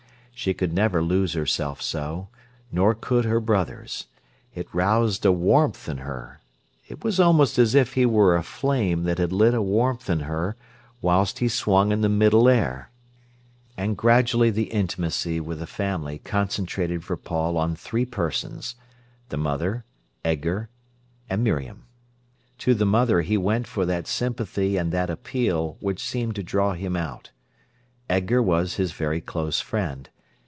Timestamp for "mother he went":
22.87-23.67